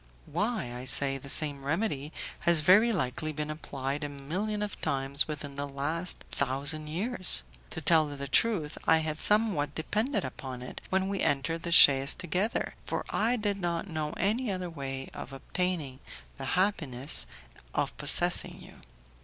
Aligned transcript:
"Why," 0.25 0.73
I 0.73 0.85
said, 0.85 1.21
"the 1.21 1.29
same 1.29 1.63
remedy 1.63 2.11
has 2.39 2.61
very 2.61 2.91
likely 2.91 3.31
been 3.31 3.51
applied 3.51 4.03
a 4.03 4.09
million 4.09 4.63
of 4.63 4.81
times 4.81 5.27
within 5.27 5.53
the 5.57 5.67
last 5.69 6.21
thousand 6.31 6.87
years. 6.87 7.43
To 7.69 7.81
tell 7.81 8.09
you 8.09 8.15
the 8.15 8.27
truth, 8.27 8.79
I 8.87 8.97
had 8.97 9.21
somewhat 9.21 9.75
depended 9.75 10.25
upon 10.25 10.63
it, 10.63 10.81
when 10.89 11.07
we 11.07 11.19
entered 11.19 11.61
the 11.61 11.71
chaise 11.71 12.15
together, 12.15 12.73
for 12.83 13.05
I 13.11 13.35
did 13.35 13.57
not 13.61 13.87
know 13.87 14.13
any 14.13 14.51
other 14.51 14.71
way 14.71 15.11
of 15.13 15.31
obtaining 15.33 15.99
the 16.39 16.45
happiness 16.57 17.27
of 17.75 17.95
possessing 17.97 18.57
you. 18.59 18.77